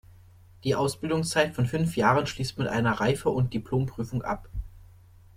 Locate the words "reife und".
2.93-3.53